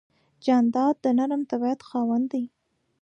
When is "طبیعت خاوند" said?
1.51-2.25